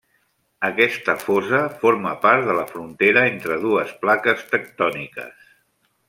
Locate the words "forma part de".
1.83-2.55